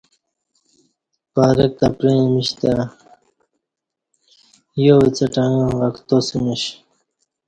پارک 1.33 1.71
تہ 1.79 1.87
پیعی 1.97 2.25
میش 2.33 2.49
تہ 2.59 2.71
یووڅہ 4.83 5.27
ٹݣہ 5.33 5.49
ٹکٹ 5.59 5.73
وکتاسمیش 5.79 6.63